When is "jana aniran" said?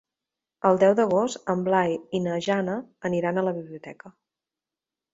2.49-3.41